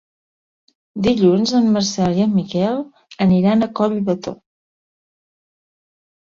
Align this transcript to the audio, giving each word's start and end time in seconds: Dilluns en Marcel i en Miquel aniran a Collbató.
Dilluns 1.07 1.51
en 1.59 1.67
Marcel 1.75 2.17
i 2.19 2.23
en 2.25 2.33
Miquel 2.37 2.79
aniran 3.27 3.67
a 3.67 3.69
Collbató. 3.81 4.35